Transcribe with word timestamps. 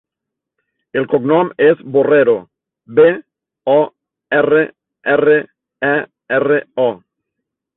El 1.01 1.03
cognom 1.11 1.51
és 1.65 1.83
Borrero: 1.97 2.33
be, 3.01 3.05
o, 3.75 3.77
erra, 4.41 4.65
erra, 5.17 5.37
e, 5.93 5.95
erra, 6.41 6.59
o. 6.89 6.91